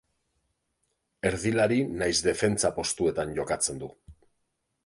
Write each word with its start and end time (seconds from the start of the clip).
Erdilari 1.31 1.77
nahiz 2.01 2.15
defentsa 2.29 2.75
postuetan 2.81 3.37
jokatzen 3.41 3.83
du. 3.85 3.95